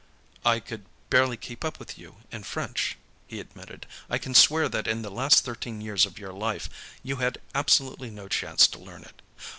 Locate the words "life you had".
6.33-7.39